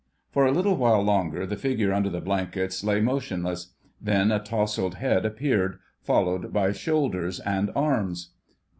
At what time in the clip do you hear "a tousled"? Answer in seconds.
4.31-4.95